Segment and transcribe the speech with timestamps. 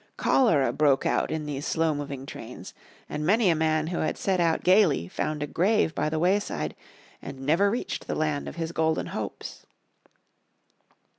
[0.17, 2.73] Cholera broke out in these slow moving trains,
[3.07, 6.75] and many a man who had set out gaily found a grave by the wayside,
[7.21, 9.63] and never reached the land of his golden hopes.